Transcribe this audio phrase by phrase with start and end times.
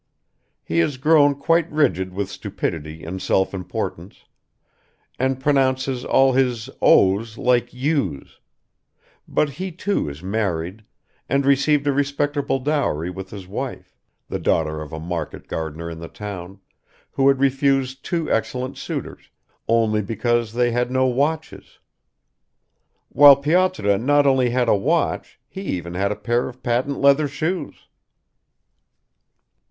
[0.63, 4.25] He has grown quite rigid with stupidity and self importance,
[5.19, 8.39] and pronounces all his o's like u's,
[9.27, 10.83] but he too is married,
[11.29, 13.95] and received a respectable dowry with his wife,
[14.27, 16.59] the daughter of a market gardener in the town,
[17.11, 19.29] who had refused two excellent suitors,
[19.67, 21.77] only because they had no watches;
[23.09, 27.27] while Pyotr not only had a watch he even had a pair of patent leather
[27.27, 27.85] shoes.